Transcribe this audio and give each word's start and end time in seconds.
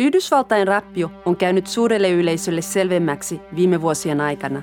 Yhdysvaltain 0.00 0.68
rappio 0.68 1.10
on 1.24 1.36
käynyt 1.36 1.66
suurelle 1.66 2.10
yleisölle 2.10 2.62
selvemmäksi 2.62 3.40
viime 3.56 3.82
vuosien 3.82 4.20
aikana. 4.20 4.62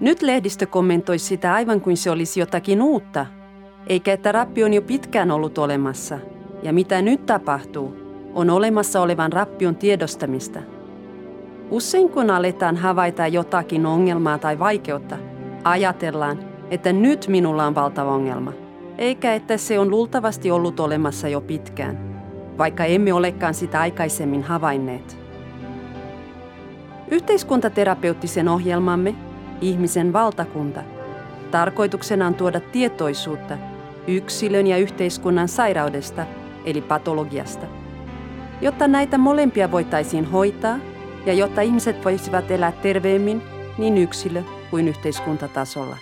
Nyt 0.00 0.22
lehdistö 0.22 0.66
kommentoi 0.66 1.18
sitä 1.18 1.54
aivan 1.54 1.80
kuin 1.80 1.96
se 1.96 2.10
olisi 2.10 2.40
jotakin 2.40 2.82
uutta, 2.82 3.26
eikä 3.86 4.12
että 4.12 4.32
rappio 4.32 4.66
on 4.66 4.74
jo 4.74 4.82
pitkään 4.82 5.30
ollut 5.30 5.58
olemassa. 5.58 6.18
Ja 6.62 6.72
mitä 6.72 7.02
nyt 7.02 7.26
tapahtuu, 7.26 7.96
on 8.34 8.50
olemassa 8.50 9.00
olevan 9.00 9.32
rappion 9.32 9.76
tiedostamista. 9.76 10.60
Usein 11.70 12.08
kun 12.08 12.30
aletaan 12.30 12.76
havaita 12.76 13.26
jotakin 13.26 13.86
ongelmaa 13.86 14.38
tai 14.38 14.58
vaikeutta, 14.58 15.16
ajatellaan, 15.64 16.38
että 16.70 16.92
nyt 16.92 17.28
minulla 17.28 17.66
on 17.66 17.74
valtava 17.74 18.10
ongelma, 18.14 18.52
eikä 18.98 19.34
että 19.34 19.56
se 19.56 19.78
on 19.78 19.90
luultavasti 19.90 20.50
ollut 20.50 20.80
olemassa 20.80 21.28
jo 21.28 21.40
pitkään 21.40 22.09
vaikka 22.58 22.84
emme 22.84 23.12
olekaan 23.12 23.54
sitä 23.54 23.80
aikaisemmin 23.80 24.42
havainneet. 24.42 25.18
Yhteiskuntaterapeuttisen 27.10 28.48
ohjelmamme 28.48 29.14
Ihmisen 29.60 30.12
valtakunta 30.12 30.82
tarkoituksena 31.50 32.26
on 32.26 32.34
tuoda 32.34 32.60
tietoisuutta 32.60 33.58
yksilön 34.06 34.66
ja 34.66 34.76
yhteiskunnan 34.76 35.48
sairaudesta 35.48 36.26
eli 36.64 36.80
patologiasta, 36.80 37.66
jotta 38.60 38.88
näitä 38.88 39.18
molempia 39.18 39.70
voitaisiin 39.70 40.24
hoitaa 40.24 40.78
ja 41.26 41.32
jotta 41.32 41.60
ihmiset 41.60 42.04
voisivat 42.04 42.50
elää 42.50 42.72
terveemmin 42.72 43.42
niin 43.78 43.98
yksilö- 43.98 44.44
kuin 44.70 44.88
yhteiskuntatasolla. 44.88 45.96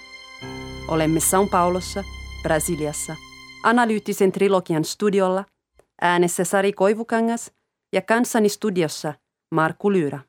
Olemme 0.89 1.19
São 1.19 1.49
Paulossa, 1.51 2.05
Brasiliassa, 2.43 3.17
analyyttisen 3.63 4.33
trilogian 4.33 4.85
studiolla– 4.85 5.45
Äänessä 6.03 6.45
Sari 6.45 6.73
Koivukangas 6.73 7.53
ja 7.93 8.03
kanssani 8.03 8.49
studiossa 8.49 9.15
Markku 9.55 9.93
Lyyrä. 9.93 10.21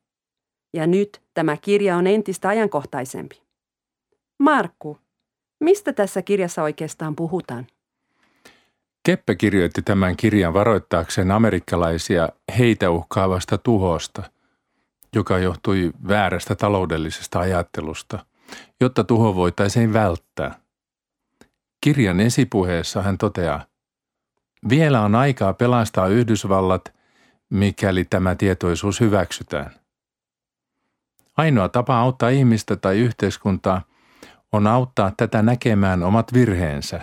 Ja 0.74 0.86
nyt 0.86 1.22
tämä 1.34 1.56
kirja 1.56 1.96
on 1.96 2.06
entistä 2.06 2.48
ajankohtaisempi. 2.48 3.42
Markku, 4.38 4.98
mistä 5.60 5.92
tässä 5.92 6.22
kirjassa 6.22 6.62
oikeastaan 6.62 7.16
puhutaan? 7.16 7.66
Keppe 9.02 9.34
kirjoitti 9.34 9.82
tämän 9.82 10.16
kirjan 10.16 10.54
varoittaakseen 10.54 11.30
amerikkalaisia 11.30 12.28
heitä 12.58 12.90
uhkaavasta 12.90 13.58
tuhosta, 13.58 14.22
joka 15.14 15.38
johtui 15.38 15.92
väärästä 16.08 16.54
taloudellisesta 16.54 17.40
ajattelusta– 17.40 18.18
jotta 18.80 19.04
tuho 19.04 19.34
voitaisiin 19.34 19.92
välttää. 19.92 20.54
Kirjan 21.80 22.20
esipuheessa 22.20 23.02
hän 23.02 23.18
toteaa, 23.18 23.66
vielä 24.68 25.00
on 25.00 25.14
aikaa 25.14 25.54
pelastaa 25.54 26.06
Yhdysvallat, 26.06 26.94
mikäli 27.50 28.04
tämä 28.04 28.34
tietoisuus 28.34 29.00
hyväksytään. 29.00 29.70
Ainoa 31.36 31.68
tapa 31.68 31.98
auttaa 31.98 32.28
ihmistä 32.28 32.76
tai 32.76 32.98
yhteiskuntaa 32.98 33.82
on 34.52 34.66
auttaa 34.66 35.12
tätä 35.16 35.42
näkemään 35.42 36.02
omat 36.02 36.32
virheensä. 36.32 37.00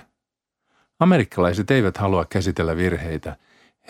Amerikkalaiset 1.00 1.72
eivät 1.72 1.98
halua 1.98 2.26
käsitellä 2.26 2.78
virheitä. 2.78 3.38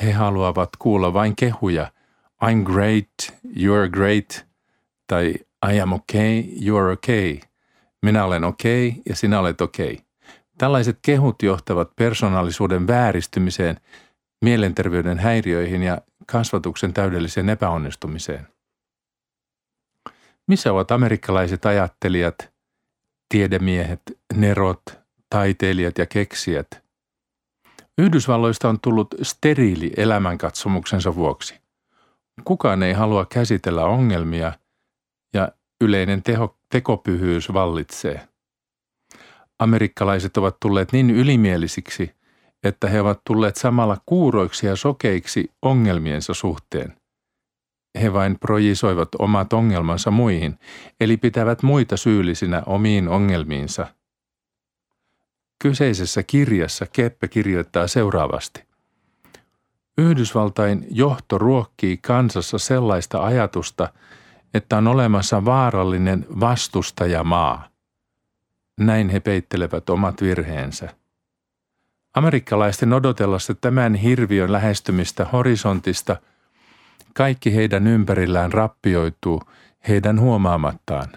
He 0.02 0.12
haluavat 0.12 0.70
kuulla 0.80 1.14
vain 1.14 1.36
kehuja. 1.36 1.92
I'm 2.44 2.64
great, 2.64 3.08
you're 3.46 3.90
great 3.92 4.46
tai 5.08 5.34
I 5.72 5.80
am 5.80 5.94
okay, 5.94 6.44
you're 6.44 6.94
okay. 6.94 7.40
Minä 8.02 8.26
olen 8.26 8.44
okei 8.44 8.88
okay 8.90 9.02
ja 9.10 9.16
sinä 9.16 9.40
olet 9.40 9.62
okei. 9.62 9.94
Okay. 9.94 10.06
Tällaiset 10.58 11.00
kehut 11.02 11.44
johtavat 11.44 11.96
persoonallisuuden 11.96 12.88
vääristymiseen, 12.88 13.78
mielenterveyden 14.42 15.20
häiriöihin 15.20 15.84
ja 15.84 16.02
kasvatuksen 16.26 16.94
täydelliseen 16.94 17.50
epäonnistumiseen. 17.50 18.48
Missä 20.48 20.72
ovat 20.72 20.92
amerikkalaiset 20.92 21.66
ajattelijat, 21.66 22.52
tiedemiehet, 23.30 24.02
nerot, 24.34 24.82
taiteilijat 25.30 25.98
ja 25.98 26.06
keksijät? 26.06 26.84
Yhdysvalloista 27.98 28.70
on 28.70 28.80
tullut 28.80 29.16
steriili 29.22 29.92
elämänkatsomuksensa 29.98 31.16
vuoksi. 31.16 31.60
Kukaan 32.44 32.84
ei 32.84 32.94
halua 32.94 33.26
käsitellä 33.26 33.86
ongelmia 33.86 34.54
ja 35.34 35.52
yleinen 35.82 36.24
teho, 36.24 36.58
tekopyhyys 36.70 37.54
vallitsee. 37.54 38.28
Amerikkalaiset 39.60 40.38
ovat 40.38 40.58
tulleet 40.60 40.92
niin 40.92 41.10
ylimielisiksi, 41.10 42.12
että 42.64 42.90
he 42.90 43.02
ovat 43.02 43.22
tulleet 43.26 43.56
samalla 43.56 43.98
kuuroiksi 44.06 44.68
ja 44.68 44.76
sokeiksi 44.76 45.52
ongelmiensa 45.62 46.34
suhteen. 46.34 46.98
He 48.02 48.14
vain 48.14 48.40
projisoivat 48.40 49.10
omat 49.20 49.54
ongelmansa 49.54 50.12
muihin, 50.12 50.60
eli 51.00 51.18
pitävät 51.18 51.64
muita 51.64 51.98
syyllisinä 51.98 52.64
omiin 52.66 53.10
ongelmiinsa. 53.10 53.88
Kyseisessä 55.60 56.24
kirjassa 56.24 56.86
Keppe 56.94 57.28
kirjoittaa 57.28 57.88
seuraavasti. 57.88 58.64
Yhdysvaltain 59.98 60.88
johto 60.90 61.38
ruokkii 61.38 61.98
kansassa 61.98 62.58
sellaista 62.58 63.24
ajatusta, 63.24 63.94
että 64.54 64.78
on 64.78 64.88
olemassa 64.88 65.46
vaarallinen 65.46 66.26
vastustajamaa. 66.40 67.68
Näin 68.80 69.10
he 69.10 69.20
peittelevät 69.20 69.90
omat 69.90 70.22
virheensä. 70.22 70.90
Amerikkalaisten 72.14 72.94
odotellessa 72.94 73.54
tämän 73.56 73.96
hirviön 73.96 74.52
lähestymistä 74.52 75.26
horisontista 75.34 76.16
kaikki 77.14 77.56
heidän 77.56 77.88
ympärillään 77.88 78.54
rappioituu 78.54 79.42
heidän 79.88 80.20
huomaamattaan. 80.20 81.08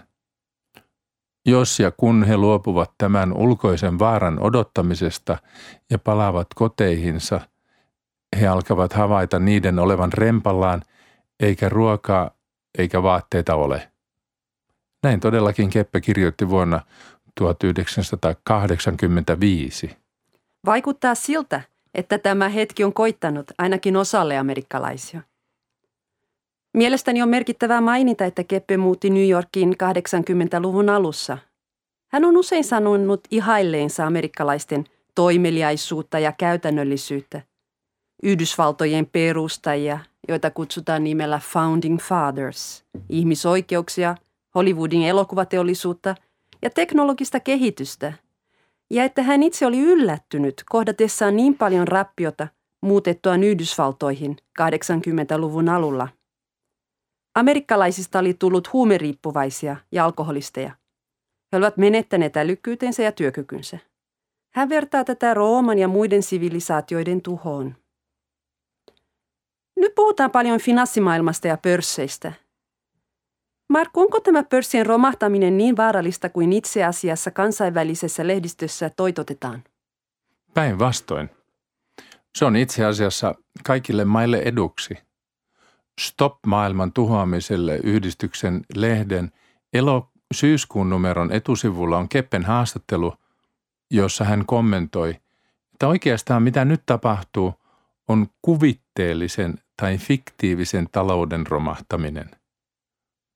Jos 1.45 1.79
ja 1.79 1.91
kun 1.91 2.23
he 2.23 2.37
luopuvat 2.37 2.91
tämän 2.97 3.33
ulkoisen 3.33 3.99
vaaran 3.99 4.39
odottamisesta 4.39 5.37
ja 5.89 5.99
palaavat 5.99 6.47
koteihinsa, 6.55 7.41
he 8.39 8.47
alkavat 8.47 8.93
havaita 8.93 9.39
niiden 9.39 9.79
olevan 9.79 10.13
rempallaan, 10.13 10.81
eikä 11.39 11.69
ruokaa 11.69 12.36
eikä 12.77 13.03
vaatteita 13.03 13.55
ole. 13.55 13.91
Näin 15.03 15.19
todellakin 15.19 15.69
Keppe 15.69 16.01
kirjoitti 16.01 16.49
vuonna 16.49 16.81
1985. 17.35 19.97
Vaikuttaa 20.65 21.15
siltä, 21.15 21.61
että 21.93 22.17
tämä 22.17 22.49
hetki 22.49 22.83
on 22.83 22.93
koittanut 22.93 23.51
ainakin 23.57 23.97
osalle 23.97 24.37
amerikkalaisia. 24.37 25.21
Mielestäni 26.73 27.21
on 27.21 27.29
merkittävää 27.29 27.81
mainita, 27.81 28.25
että 28.25 28.43
Keppe 28.43 28.77
muutti 28.77 29.09
New 29.09 29.29
Yorkiin 29.29 29.73
80-luvun 29.73 30.89
alussa. 30.89 31.37
Hän 32.11 32.25
on 32.25 32.37
usein 32.37 32.63
sanonut 32.63 33.21
ihailleensa 33.31 34.05
amerikkalaisten 34.05 34.83
toimeliaisuutta 35.15 36.19
ja 36.19 36.31
käytännöllisyyttä. 36.31 37.41
Yhdysvaltojen 38.23 39.05
perustajia, 39.05 39.99
joita 40.27 40.51
kutsutaan 40.51 41.03
nimellä 41.03 41.39
Founding 41.39 41.99
Fathers, 41.99 42.85
ihmisoikeuksia, 43.09 44.15
Hollywoodin 44.55 45.03
elokuvateollisuutta 45.03 46.15
ja 46.61 46.69
teknologista 46.69 47.39
kehitystä. 47.39 48.13
Ja 48.89 49.03
että 49.03 49.23
hän 49.23 49.43
itse 49.43 49.65
oli 49.65 49.79
yllättynyt 49.79 50.63
kohdatessaan 50.69 51.35
niin 51.35 51.57
paljon 51.57 51.87
rappiota 51.87 52.47
muutettuaan 52.81 53.43
Yhdysvaltoihin 53.43 54.37
80-luvun 54.61 55.69
alulla. 55.69 56.07
Amerikkalaisista 57.35 58.19
oli 58.19 58.33
tullut 58.33 58.73
huumeriippuvaisia 58.73 59.75
ja 59.91 60.05
alkoholisteja. 60.05 60.71
He 61.51 61.57
olivat 61.57 61.77
menettäneet 61.77 62.37
älykkyytensä 62.37 63.03
ja 63.03 63.11
työkykynsä. 63.11 63.77
Hän 64.53 64.69
vertaa 64.69 65.03
tätä 65.03 65.33
Rooman 65.33 65.79
ja 65.79 65.87
muiden 65.87 66.23
sivilisaatioiden 66.23 67.21
tuhoon. 67.21 67.75
Nyt 69.77 69.95
puhutaan 69.95 70.31
paljon 70.31 70.59
finanssimaailmasta 70.59 71.47
ja 71.47 71.57
pörsseistä. 71.57 72.33
Mark, 73.69 73.97
onko 73.97 74.19
tämä 74.19 74.43
pörssien 74.43 74.85
romahtaminen 74.85 75.57
niin 75.57 75.77
vaarallista 75.77 76.29
kuin 76.29 76.53
itse 76.53 76.83
asiassa 76.83 77.31
kansainvälisessä 77.31 78.27
lehdistössä 78.27 78.89
toitotetaan? 78.89 79.63
Päinvastoin. 80.53 81.29
Se 82.35 82.45
on 82.45 82.55
itse 82.55 82.85
asiassa 82.85 83.35
kaikille 83.63 84.05
maille 84.05 84.37
eduksi– 84.37 84.97
Stop 86.01 86.37
maailman 86.45 86.93
tuhoamiselle 86.93 87.79
yhdistyksen 87.83 88.61
lehden 88.75 89.31
elo 89.73 90.11
syyskuun 90.33 90.89
numeron 90.89 91.31
etusivulla 91.31 91.97
on 91.97 92.09
Keppen 92.09 92.45
haastattelu, 92.45 93.13
jossa 93.91 94.23
hän 94.23 94.45
kommentoi, 94.45 95.09
että 95.73 95.87
oikeastaan 95.87 96.43
mitä 96.43 96.65
nyt 96.65 96.81
tapahtuu 96.85 97.53
on 98.07 98.27
kuvitteellisen 98.41 99.59
tai 99.81 99.97
fiktiivisen 99.97 100.87
talouden 100.91 101.47
romahtaminen. 101.47 102.31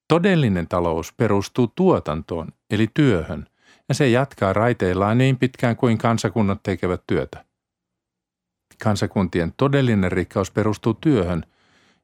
Todellinen 0.08 0.68
talous 0.68 1.14
perustuu 1.14 1.72
tuotantoon, 1.76 2.48
eli 2.70 2.88
työhön, 2.94 3.48
ja 3.90 3.96
se 3.96 4.10
jatkaa 4.10 4.54
raiteillaan 4.54 5.18
niin 5.18 5.38
pitkään 5.38 5.76
kuin 5.76 5.98
kansakunnat 5.98 6.64
tekevät 6.64 7.02
työtä. 7.08 7.46
Kansakuntien 8.84 9.54
todellinen 9.58 10.12
rikkaus 10.12 10.52
perustuu 10.52 10.94
työhön– 10.94 11.46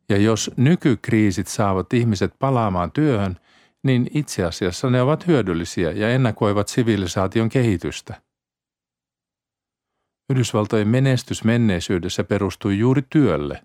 ja 0.09 0.17
jos 0.17 0.51
nykykriisit 0.57 1.47
saavat 1.47 1.93
ihmiset 1.93 2.33
palaamaan 2.39 2.91
työhön, 2.91 3.39
niin 3.83 4.07
itse 4.13 4.43
asiassa 4.43 4.89
ne 4.89 5.01
ovat 5.01 5.27
hyödyllisiä 5.27 5.91
ja 5.91 6.09
ennakoivat 6.09 6.67
sivilisaation 6.67 7.49
kehitystä. 7.49 8.21
Yhdysvaltojen 10.29 10.87
menestys 10.87 11.43
menneisyydessä 11.43 12.23
perustui 12.23 12.79
juuri 12.79 13.01
työlle, 13.09 13.61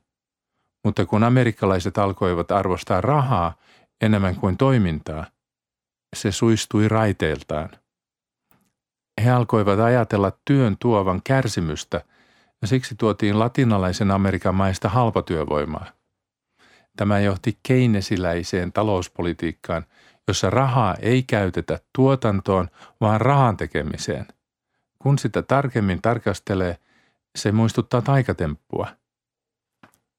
mutta 0.84 1.06
kun 1.06 1.24
amerikkalaiset 1.24 1.98
alkoivat 1.98 2.50
arvostaa 2.50 3.00
rahaa 3.00 3.54
enemmän 4.00 4.36
kuin 4.36 4.56
toimintaa, 4.56 5.26
se 6.16 6.32
suistui 6.32 6.88
raiteiltaan. 6.88 7.70
He 9.24 9.30
alkoivat 9.30 9.80
ajatella 9.80 10.32
työn 10.44 10.76
tuovan 10.80 11.20
kärsimystä 11.24 12.04
ja 12.62 12.68
siksi 12.68 12.94
tuotiin 12.94 13.38
latinalaisen 13.38 14.10
Amerikan 14.10 14.54
maista 14.54 14.88
halpatyövoimaa– 14.88 15.86
Tämä 16.96 17.20
johti 17.20 17.58
keinesiläiseen 17.62 18.72
talouspolitiikkaan, 18.72 19.86
jossa 20.28 20.50
rahaa 20.50 20.94
ei 20.94 21.22
käytetä 21.22 21.78
tuotantoon, 21.96 22.68
vaan 23.00 23.20
rahan 23.20 23.56
tekemiseen. 23.56 24.26
Kun 25.02 25.18
sitä 25.18 25.42
tarkemmin 25.42 26.02
tarkastelee, 26.02 26.78
se 27.38 27.52
muistuttaa 27.52 28.02
taikatemppua. 28.02 28.88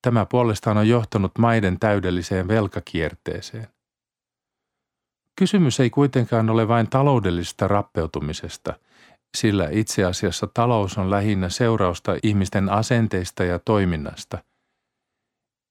Tämä 0.01 0.25
puolestaan 0.25 0.77
on 0.77 0.88
johtanut 0.88 1.31
maiden 1.38 1.80
täydelliseen 1.80 2.47
velkakierteeseen. 2.47 3.68
Kysymys 5.35 5.80
ei 5.80 5.89
kuitenkaan 5.89 6.50
ole 6.50 6.68
vain 6.68 6.89
taloudellisesta 6.89 7.68
rappeutumisesta, 7.68 8.74
sillä 9.38 9.68
itse 9.71 10.03
asiassa 10.03 10.47
talous 10.53 10.97
on 10.97 11.12
lähinnä 11.12 11.50
seurausta 11.50 12.15
ihmisten 12.24 12.69
asenteista 12.69 13.44
ja 13.44 13.59
toiminnasta– 13.59 14.38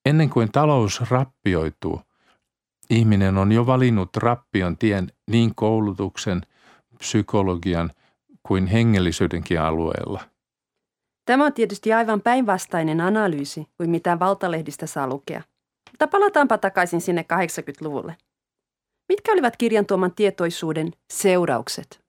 Ennen 0.06 0.30
kuin 0.30 0.52
talous 0.52 1.00
rappioituu, 1.10 2.02
ihminen 2.90 3.38
on 3.38 3.52
jo 3.52 3.66
valinnut 3.66 4.16
rappion 4.16 4.76
tien 4.76 5.12
niin 5.30 5.54
koulutuksen, 5.54 6.42
psykologian 6.98 7.92
kuin 8.42 8.66
hengellisyydenkin 8.66 9.60
alueella. 9.60 10.20
Tämä 11.24 11.46
on 11.46 11.52
tietysti 11.52 11.92
aivan 11.92 12.20
päinvastainen 12.20 13.00
analyysi 13.00 13.66
kuin 13.76 13.90
mitä 13.90 14.18
valtalehdistä 14.18 14.86
saa 14.86 15.06
lukea. 15.06 15.42
Mutta 15.90 16.06
palataanpa 16.06 16.58
takaisin 16.58 17.00
sinne 17.00 17.24
80-luvulle. 17.32 18.16
Mitkä 19.08 19.32
olivat 19.32 19.56
kirjan 19.56 19.86
tuoman 19.86 20.14
tietoisuuden 20.14 20.92
seuraukset? 21.12 22.02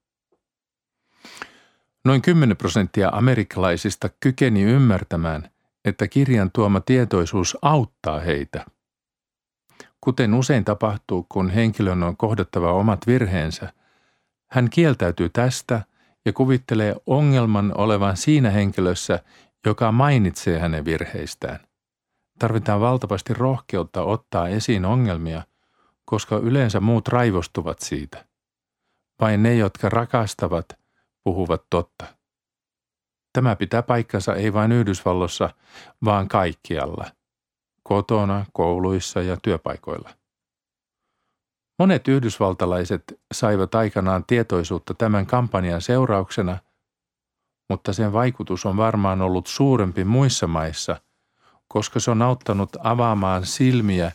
Noin 2.06 2.22
10 2.22 2.58
prosenttia 2.58 3.10
amerikkalaisista 3.14 4.10
kykeni 4.20 4.64
ymmärtämään, 4.64 5.50
että 5.86 6.08
kirjan 6.08 6.52
tuoma 6.52 6.82
tietoisuus 6.82 7.58
auttaa 7.62 8.20
heitä. 8.20 8.66
Kuten 10.02 10.34
usein 10.34 10.66
tapahtuu, 10.66 11.26
kun 11.30 11.50
henkilön 11.50 12.04
on 12.04 12.18
kohdattava 12.18 12.74
omat 12.74 13.08
virheensä, 13.08 13.74
hän 14.52 14.70
kieltäytyy 14.70 15.30
tästä 15.30 15.82
ja 16.26 16.34
kuvittelee 16.34 16.96
ongelman 17.06 17.78
olevan 17.78 18.18
siinä 18.18 18.50
henkilössä, 18.50 19.20
joka 19.66 19.92
mainitsee 19.92 20.60
hänen 20.60 20.86
virheistään. 20.86 21.60
Tarvitaan 22.40 22.82
valtavasti 22.82 23.34
rohkeutta 23.34 24.04
ottaa 24.04 24.48
esiin 24.48 24.86
ongelmia, 24.86 25.44
koska 26.06 26.38
yleensä 26.38 26.80
muut 26.80 27.08
raivostuvat 27.08 27.80
siitä. 27.80 28.26
Vain 29.22 29.44
ne, 29.44 29.56
jotka 29.56 29.90
rakastavat, 29.90 30.66
puhuvat 31.24 31.64
totta. 31.70 32.06
Tämä 33.34 33.56
pitää 33.56 33.84
paikkansa 33.84 34.36
ei 34.36 34.54
vain 34.54 34.72
Yhdysvallossa, 34.72 35.50
vaan 36.06 36.28
kaikkialla. 36.28 37.06
Kotona, 37.84 38.46
kouluissa 38.54 39.22
ja 39.22 39.38
työpaikoilla. 39.44 40.10
Monet 41.84 42.08
yhdysvaltalaiset 42.08 43.20
saivat 43.34 43.76
aikanaan 43.76 44.24
tietoisuutta 44.28 44.94
tämän 44.94 45.26
kampanjan 45.26 45.82
seurauksena, 45.82 46.58
mutta 47.70 47.94
sen 47.94 48.14
vaikutus 48.14 48.66
on 48.66 48.78
varmaan 48.78 49.22
ollut 49.22 49.48
suurempi 49.48 50.04
muissa 50.04 50.48
maissa, 50.48 51.02
koska 51.68 52.00
se 52.00 52.12
on 52.12 52.22
auttanut 52.22 52.70
avaamaan 52.84 53.46
silmiä 53.46 54.12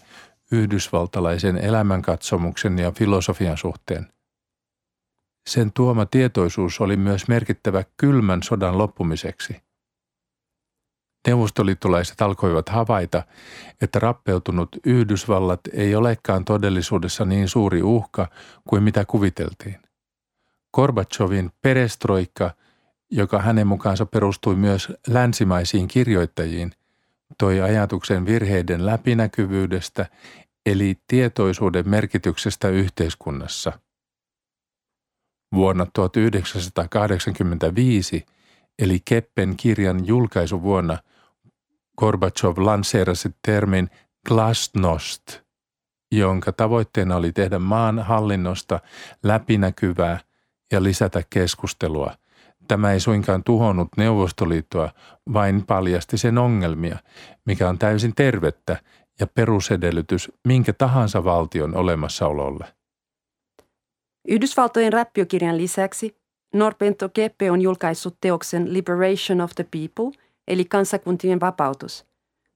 yhdysvaltalaisen 0.52 1.56
elämänkatsomuksen 1.56 2.78
ja 2.78 2.92
filosofian 2.92 3.56
suhteen– 3.56 4.06
sen 5.48 5.72
tuoma 5.72 6.06
tietoisuus 6.06 6.80
oli 6.80 6.96
myös 6.96 7.28
merkittävä 7.28 7.84
kylmän 7.96 8.42
sodan 8.42 8.78
loppumiseksi. 8.78 9.67
Neuvostoliittolaiset 11.26 12.20
alkoivat 12.20 12.68
havaita, 12.68 13.22
että 13.80 13.98
rappeutunut 13.98 14.68
Yhdysvallat 14.86 15.60
ei 15.72 15.94
olekaan 15.94 16.44
todellisuudessa 16.44 17.24
niin 17.24 17.48
suuri 17.48 17.82
uhka 17.82 18.26
kuin 18.68 18.82
mitä 18.82 19.04
kuviteltiin. 19.04 19.78
Gorbachevin 20.74 21.50
perestroikka, 21.62 22.50
joka 23.10 23.42
hänen 23.42 23.66
mukaansa 23.66 24.06
perustui 24.06 24.56
myös 24.56 24.92
länsimaisiin 25.06 25.88
kirjoittajiin, 25.88 26.72
toi 27.38 27.60
ajatuksen 27.60 28.26
virheiden 28.26 28.86
läpinäkyvyydestä 28.86 30.06
eli 30.66 30.98
tietoisuuden 31.06 31.88
merkityksestä 31.88 32.68
yhteiskunnassa– 32.68 33.72
Vuonna 35.54 35.86
1985, 35.92 38.26
eli 38.78 39.00
Keppen 39.04 39.56
kirjan 39.56 40.06
julkaisuvuonna, 40.06 40.98
Gorbachev 41.98 42.54
lanseerasi 42.56 43.28
termin 43.46 43.90
glasnost, 44.28 45.40
jonka 46.12 46.52
tavoitteena 46.52 47.16
oli 47.16 47.32
tehdä 47.32 47.58
maan 47.58 47.98
hallinnosta 47.98 48.80
läpinäkyvää 49.22 50.20
ja 50.72 50.82
lisätä 50.82 51.22
keskustelua. 51.30 52.14
Tämä 52.68 52.92
ei 52.92 53.00
suinkaan 53.00 53.44
tuhonnut 53.44 53.88
Neuvostoliittoa, 53.96 54.90
vain 55.32 55.66
paljasti 55.66 56.18
sen 56.18 56.38
ongelmia, 56.38 56.98
mikä 57.44 57.68
on 57.68 57.78
täysin 57.78 58.14
tervettä 58.14 58.76
ja 59.20 59.26
perusedellytys 59.26 60.32
minkä 60.46 60.72
tahansa 60.72 61.24
valtion 61.24 61.76
olemassaololle. 61.76 62.66
Yhdysvaltojen 64.28 64.92
rappiokirjan 64.92 65.58
lisäksi 65.58 66.17
Norpento 66.54 67.08
Keppe 67.08 67.50
on 67.50 67.60
julkaissut 67.60 68.16
teoksen 68.20 68.72
Liberation 68.72 69.40
of 69.40 69.50
the 69.54 69.66
People, 69.70 70.22
eli 70.48 70.64
kansakuntien 70.64 71.40
vapautus. 71.40 72.06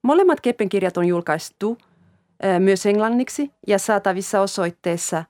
Molemmat 0.02 0.40
Keppen 0.40 0.68
kirjat 0.68 0.96
on 0.96 1.04
julkaistu 1.04 1.78
myös 2.58 2.86
englanniksi 2.86 3.50
ja 3.66 3.78
saatavissa 3.78 4.40
osoitteessa 4.40 5.24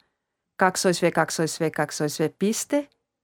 2 0.57 0.88
v 0.88 1.12
2 1.12 1.42
v 1.61 1.71
2 1.71 2.04
v 2.04 2.09